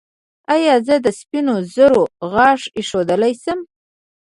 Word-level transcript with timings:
ایا 0.53 0.75
زه 0.87 0.95
د 1.05 1.07
سپینو 1.19 1.55
زرو 1.73 2.01
غاښ 2.31 2.61
ایښودلی 2.77 3.33
شم؟ 3.41 3.59